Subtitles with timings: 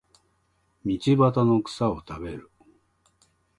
[0.83, 2.49] 道端の草を食べる